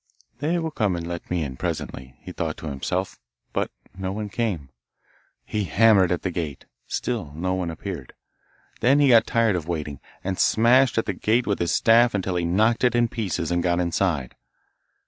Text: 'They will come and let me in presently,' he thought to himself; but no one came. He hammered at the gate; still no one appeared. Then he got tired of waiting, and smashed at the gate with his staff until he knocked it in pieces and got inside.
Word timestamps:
'They 0.39 0.57
will 0.57 0.71
come 0.71 0.95
and 0.95 1.05
let 1.05 1.29
me 1.29 1.43
in 1.43 1.55
presently,' 1.55 2.15
he 2.21 2.31
thought 2.31 2.57
to 2.57 2.65
himself; 2.65 3.19
but 3.53 3.69
no 3.95 4.11
one 4.11 4.29
came. 4.29 4.71
He 5.45 5.65
hammered 5.65 6.11
at 6.11 6.23
the 6.23 6.31
gate; 6.31 6.65
still 6.87 7.31
no 7.35 7.53
one 7.53 7.69
appeared. 7.69 8.15
Then 8.79 8.97
he 8.99 9.09
got 9.09 9.27
tired 9.27 9.55
of 9.55 9.67
waiting, 9.67 9.99
and 10.23 10.39
smashed 10.39 10.97
at 10.97 11.05
the 11.05 11.13
gate 11.13 11.45
with 11.45 11.59
his 11.59 11.71
staff 11.71 12.15
until 12.15 12.35
he 12.35 12.45
knocked 12.45 12.83
it 12.83 12.95
in 12.95 13.09
pieces 13.09 13.51
and 13.51 13.61
got 13.61 13.79
inside. 13.79 14.33